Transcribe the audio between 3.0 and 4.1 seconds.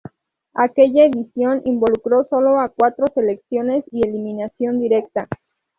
selecciones y